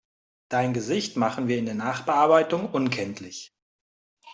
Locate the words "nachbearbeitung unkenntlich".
1.75-3.53